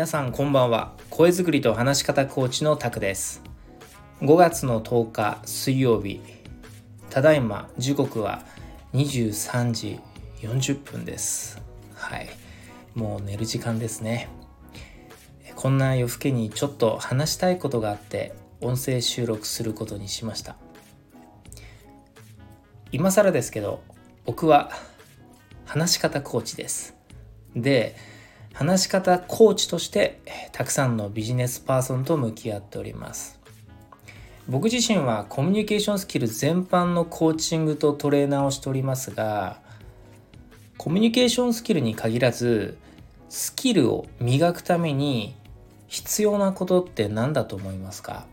[0.00, 0.94] 皆さんこんばんは。
[1.10, 3.42] 声作りと話し方コーチのタクです。
[4.22, 6.22] 5月の10日水曜日。
[7.10, 8.42] ただいま時刻は
[8.94, 10.00] 23時
[10.40, 11.60] 40分です。
[11.92, 12.30] はい。
[12.94, 14.30] もう寝る時間ですね。
[15.54, 18.32] こんな夜更けにちょっと話したいことがあって
[18.62, 20.56] 音声収録することにしました。
[22.90, 23.82] 今更ですけど
[24.24, 24.70] 僕は
[25.66, 26.96] 話し方コーチです。
[27.54, 27.96] で
[28.52, 30.20] 話し方コーチとして
[30.52, 33.40] たくさんのビジネスパーソンと向き合っております。
[34.48, 39.60] 僕自身はコミュニケーションスキル全般のコーチングとトレーナーをしておりますが
[40.76, 42.76] コミュニケーションスキルに限らず
[43.28, 45.36] スキルを磨くために
[45.86, 48.26] 必要なことって何だと思いますか？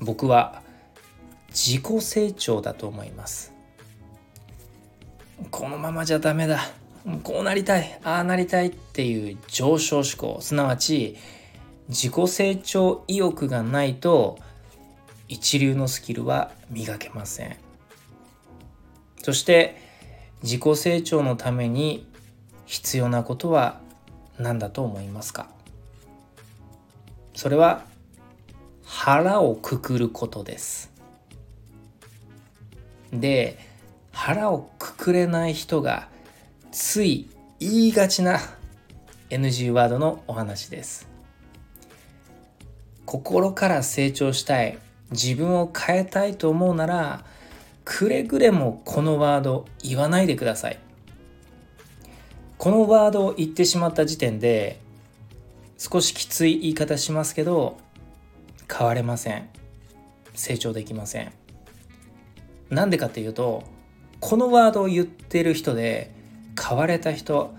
[0.00, 0.62] 僕は
[1.48, 3.53] 自己成長だと思います。
[5.50, 6.60] このままじゃダメだ。
[7.22, 8.00] こうなりたい。
[8.02, 10.38] ああなりたいっていう上昇志向。
[10.40, 11.16] すなわち
[11.88, 14.38] 自己成長意欲がないと
[15.28, 17.56] 一流のスキルは磨けません。
[19.22, 19.76] そして
[20.42, 22.06] 自己成長のために
[22.66, 23.80] 必要なことは
[24.38, 25.48] 何だと思いますか？
[27.34, 27.84] それは
[28.84, 30.90] 腹をくくることです。
[33.12, 33.58] で
[34.14, 36.08] 腹をくくれない人が
[36.70, 38.38] つい言いがちな
[39.28, 41.08] NG ワードのお話です。
[43.04, 44.78] 心から成長したい
[45.10, 47.24] 自分を変えたいと思うなら
[47.84, 50.78] くれぐれもこのワード言わないでください。
[52.56, 54.80] このワードを言ってしまった時点で
[55.76, 57.76] 少しきつい言い方しますけど
[58.72, 59.48] 変われません。
[60.34, 61.32] 成長できません。
[62.70, 63.73] なんでかっていうと
[64.26, 66.10] このワードを言ってる人で
[66.58, 67.54] 変われた人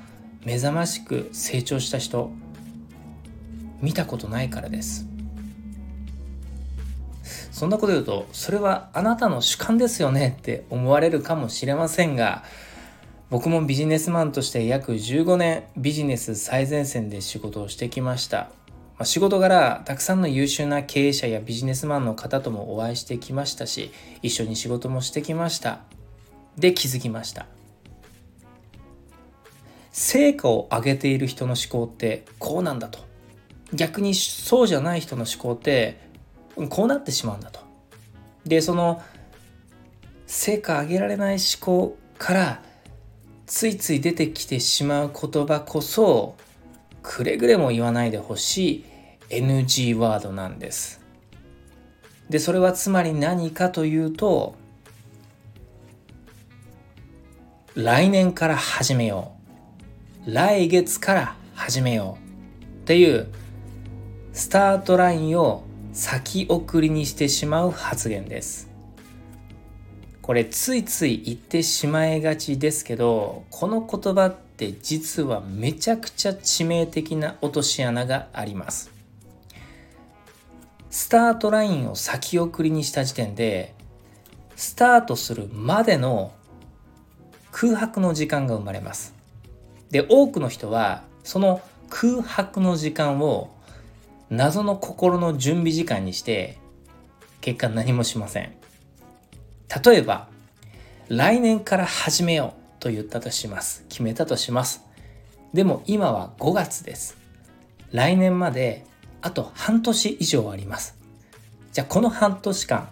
[0.45, 2.31] 目覚ましく成長した人
[3.83, 5.05] 見たことないからです。
[7.51, 12.43] そんなこと言うとそれはあなたの主観ですよねって思われるかもしれませんが
[13.29, 18.37] 僕もビジネスマンとして約15年ビジネス最前線で仕事をしてきました。
[18.37, 18.49] ま
[19.01, 23.91] あ、仕事柄たくさんの優秀な経営者やビジネスマンの方ともお会いしてきましたし
[24.23, 25.81] 一緒に仕事もしてきました。
[26.57, 27.47] で気づきました。
[29.91, 32.99] 成果を上げている人の思考ってこうなんだと。
[33.73, 35.99] 逆にそうじゃない人の思考って
[36.69, 37.61] こうなってしまうんだと。
[38.45, 39.01] でその
[40.27, 42.61] 成果上げられない思考から
[43.45, 46.35] ついつい出てきてしまう言葉こそ
[47.01, 48.85] くれぐれも言わないでほしい
[49.29, 51.01] NG ワードなんです。
[52.29, 54.55] でそれはつまり何かというと
[57.75, 59.33] 来年から始めよ
[60.25, 63.27] う来月から始めようっていう
[64.31, 68.69] スタートラインを先送りにしてしまう発言です。
[70.21, 78.89] これついつい言ってしまいがちですけどこの言葉って実はめちゃくちゃ致命的な落とし穴があります
[80.89, 83.75] スタートラインを先送りにした時点で
[84.55, 86.31] スタートするまでの
[87.57, 89.13] 空白の時間が生まれます。
[89.89, 93.55] で多くの人はその空白の時間を
[94.29, 96.57] 謎の心の準備時間にして
[97.39, 98.53] 結果何もしません。
[99.85, 100.27] 例えば
[101.07, 103.85] 来年から始めようと言ったとします。
[103.87, 104.83] 決めたとします。
[105.53, 107.15] でも今は5月です。
[107.93, 108.85] 来年まで
[109.21, 110.97] あと半年以上あります。
[111.71, 112.89] じゃあこの半年間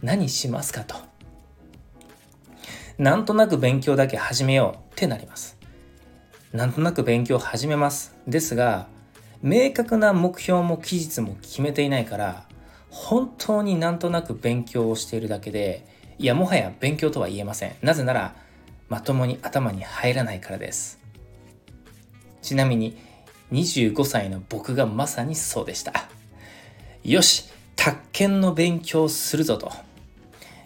[0.00, 1.07] 何しますかと。
[2.98, 5.56] なんとなく勉強だけ始めようってなります。
[6.52, 8.16] なんとなく勉強を始めます。
[8.26, 8.88] ですが
[9.40, 12.44] 明確な目標も期日も決めていないから
[12.90, 15.86] 本当になんとなく勉強をしているだけで
[16.18, 17.76] いやもはや勉強とは言えません。
[17.82, 18.34] なぜなら
[18.88, 20.98] まともに頭に入らないからです。
[22.42, 22.98] ちなみに
[23.52, 26.08] 25歳の僕がまさにそうでした。
[27.04, 29.70] よし宅建の勉強するぞと。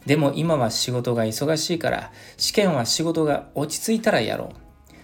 [0.06, 4.56] でも今は仕事が忙しいから試験は仕事が落ち着いたらやろう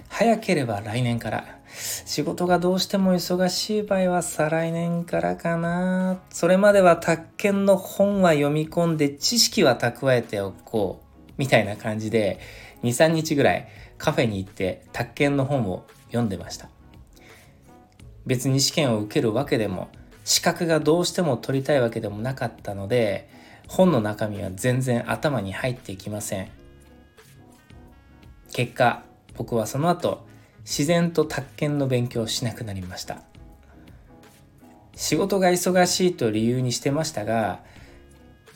[0.09, 1.59] 早ければ来年から
[2.05, 6.21] 仕事がどうしても忙しい場合は再来年からかな。
[6.31, 11.33] それまでは宅建の本は読み込んで知識は蓄えておこう。
[11.37, 12.41] みたいな感じで
[12.83, 16.69] 2、3日ぐらいカフェに行って宅建の本を読んでました。
[18.27, 19.89] 別に試験を受けるわけでも
[20.25, 23.31] 資格がどうしても取りたいわけでもなかったので
[23.69, 26.49] 本の中身は全然頭に入ってきません。
[28.53, 29.05] 結果
[29.37, 30.27] 僕はその後
[30.65, 33.23] 自然と宅建の勉強をしなくなりました
[34.97, 37.61] 仕事が忙しいと理由にしてましたが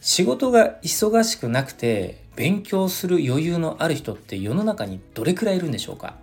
[0.00, 6.16] 仕事が忙しくなくて勉強する余裕のある人って世の中にどれくらいいるんでしょうか？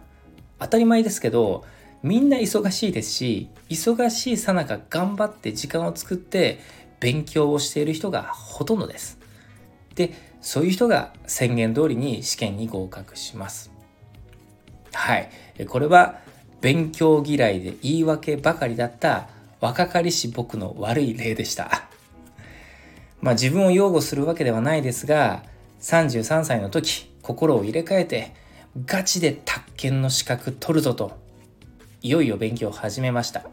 [0.59, 1.63] 当たり前ですけど
[2.03, 6.59] みんな忙しいですし忙しいさなか頑張って時間を作って
[7.00, 9.19] 勉強をしている人がほとんどです。
[9.96, 13.72] でそういう人が宣言通りに試験に合格します。
[14.94, 15.30] はい。
[15.68, 16.19] これは
[16.62, 19.30] 勉強嫌いで言い訳ばかりだった
[19.60, 21.90] 若かりし僕の悪い例でした。
[23.22, 25.44] まあ自分を擁護するわけではないですが、
[25.81, 28.34] 33歳の時、心を入れ替えて、
[28.86, 31.18] ガチで宅建の資格取るぞと、
[32.01, 33.44] いよいよ勉強を始めました。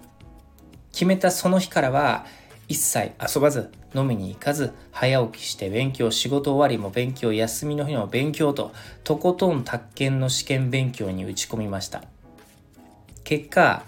[0.93, 2.27] 決めたその日からは、
[2.69, 8.73] 一切遊ばず、飲みに行かず、早起きして勉強、仕事終わりも勉強、休みの日も勉強と、
[9.05, 12.03] とことん宅建の試験勉強に打ち込みました。
[13.23, 13.85] 結果、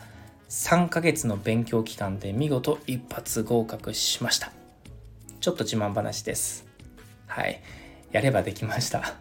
[0.49, 4.53] 3ヶ月の勉強期間で見事一発合格しました。
[5.41, 6.67] ちょっと自慢話です。
[7.27, 7.61] はい。
[8.13, 9.15] やればできました。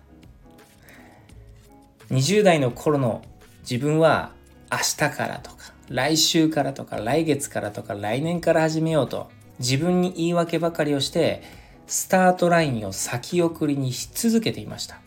[2.11, 3.21] 20代の頃の
[3.61, 4.31] 自分は
[4.71, 11.41] 明日からとか来週からとか来月からとか来年から始めようと自分に言い訳ばかりをして
[11.87, 14.99] スタートラインを先送りにし続けていました。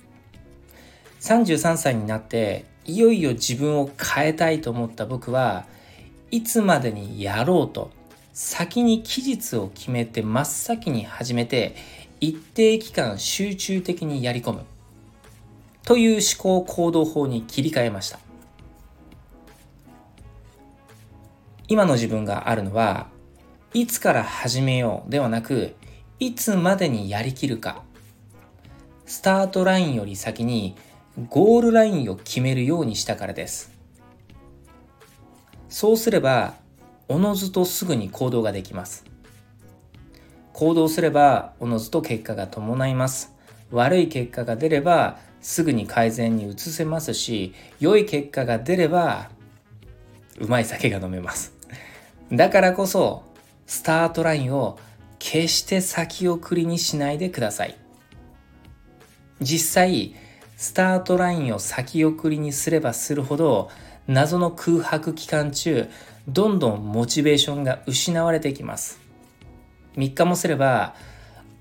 [1.20, 5.67] 33歳になっていよいよ自分を変えたいと思った僕は
[6.31, 7.91] いつまでにやろうと
[8.32, 11.76] 先に期日を決めて真っ先に始めて
[12.20, 14.64] 一定期間集中的にやり込む
[15.85, 18.19] という思考行動法に切り替えました。
[21.69, 23.08] 今の自分があるのは
[23.72, 25.75] いつから始めようではなく
[26.19, 27.82] いつまでにやりきるか
[29.06, 30.76] スタートラインより先に
[31.28, 33.72] ゴールラインを決めるようにしたからです
[35.69, 36.55] そうすれば
[37.11, 39.05] おのずとすぐに行動ができます。
[40.52, 43.34] 行動すればおのずと結果が伴います。
[43.72, 49.28] 悪い結果が出ればすぐに改善に移せますし、良い結果が出れば
[50.38, 51.52] うまい酒が飲めます。
[52.31, 53.25] だからこそ
[53.70, 54.81] スタートラインを
[55.20, 57.76] 決して先送りにしないでください。
[59.40, 60.17] 実際、
[60.56, 63.70] スタートラインを先送りにすればするほど
[64.08, 65.88] 謎の空白期間中
[66.26, 68.99] どんどんモチベーションが失われていきます。
[69.94, 70.96] 3日もすれば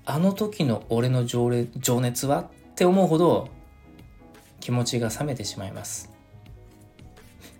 [0.04, 1.48] あの時の俺の情
[2.00, 2.40] 熱は？
[2.40, 3.48] って思うほど
[4.58, 6.10] 気持ちが冷めてしまいます。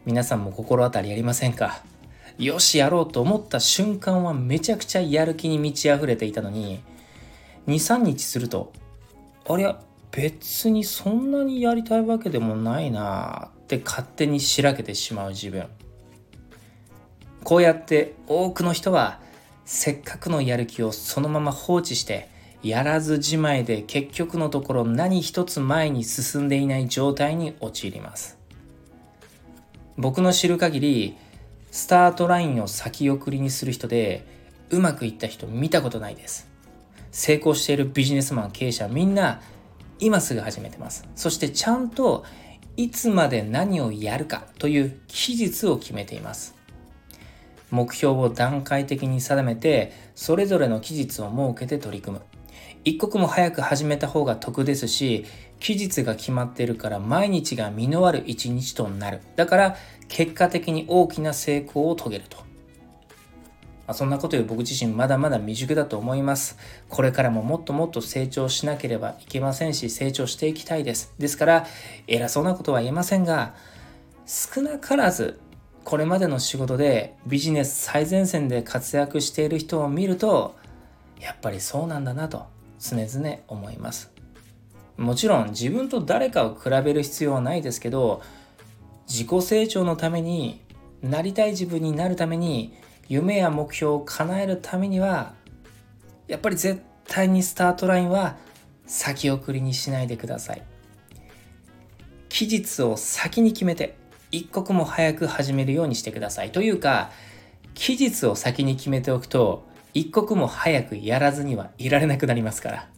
[0.05, 1.85] 皆さんも心当たりありませんか？
[2.41, 6.83] よしやろうと思った瞬間はめちゃくちゃやる気に満ち溢れていたのに
[7.67, 8.73] 23日すると
[9.47, 9.79] ありゃ
[10.11, 15.67] 別にそんなにやりたいわけでもないなって勝手にしらけてしまう自分。
[17.45, 19.21] こうやって多くの人は
[19.65, 22.29] せっかくのやる気をそのまま放置して
[22.63, 28.39] やらずじまいで結局のところ何一つ前に進んでいない状態に陥ります。
[29.97, 31.17] 僕の知る限り
[31.71, 34.27] スタートラインを先送りにする人で
[34.71, 36.49] うまくいった人見たことないです。
[37.13, 39.41] 成功しているビジネスマン経営者みんな
[39.99, 41.07] 今すぐ始めてます。
[41.15, 42.25] そしてちゃんと
[42.77, 46.55] いつまで何をやるかという期日を決めています。
[47.71, 52.25] 目標を段階的に定めてそれぞれの期日を設けて取り組む。
[52.85, 55.27] 一刻も早く始めた方が得ですし
[55.59, 59.21] 期日が決まっているから毎日が実のある一日となる。
[59.37, 59.77] だから
[60.09, 62.45] 結果的に大きな成功を遂げると、ま
[63.89, 66.57] あ、そんなことより僕自身まだまだ未熟だと思います。
[66.89, 71.13] これからももっともっと成長しなければいけませんし成長していきたいです。
[71.19, 71.67] ですから
[72.07, 73.55] 偉そうなことは言えませんが
[74.27, 75.41] 少なからず
[75.85, 80.55] これまでの仕事でビジネス最前線で活躍している人を見ると
[81.21, 82.47] やっぱりそうなんだなと
[82.79, 84.11] 常々思います
[84.97, 88.23] もちろん自分と誰かを比べる必要はないですけど
[89.07, 90.61] 自己成長のために
[91.03, 92.75] なりたい自分になるために
[93.09, 95.33] 夢や目標を叶えるためには
[96.27, 98.37] やっぱり絶対にスタートラインは
[98.87, 100.63] 先送りにしないでください
[102.29, 104.01] 期日を先に決めて
[104.33, 106.53] 一刻も早く始めるようにしてください。
[106.53, 107.11] というか、
[107.75, 112.89] 期日を先に決めておくと、一刻も早くやらずにはいられなくなりますから。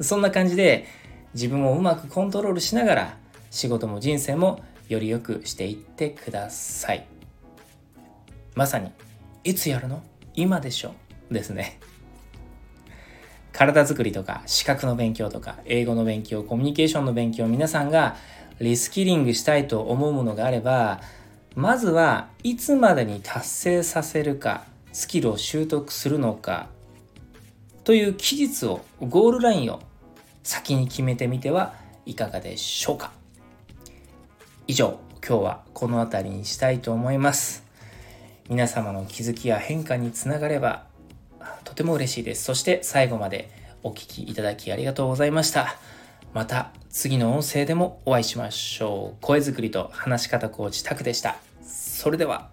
[0.00, 0.86] そんな感じで、
[1.34, 3.16] 自分をうまくコントロールしながら、
[3.50, 7.06] 仕事も人生もより良くしていってください。
[8.54, 8.90] まさに、
[9.44, 10.02] いつやるの？
[10.34, 10.94] 今でしょ？
[11.30, 11.78] ですね。
[13.52, 18.16] 体づくりとか資格の勉強とか英語の勉強コミュニケーションの勉強皆さんが
[18.60, 21.02] リスキリングしたいと思うものがあれば
[21.54, 26.68] まずはいつまでに達成させるかスキルを習得するのか
[27.84, 29.80] という期日をゴールラインを
[30.42, 31.74] 先に決めてみては
[32.06, 33.12] いかがでしょうか。
[34.66, 37.64] 以上今日はこの辺りにしたいと思います。
[38.48, 40.84] 皆様の気づきや変化につながれば
[41.64, 42.44] とても嬉しいです。
[42.44, 43.50] そして最後まで
[43.82, 45.76] お聴きいただきありがとうございました。
[46.34, 49.16] また次の音声でもお会いしましょう。
[49.20, 51.36] 声作りと話し方コーチタクでした。
[51.64, 52.51] それでは。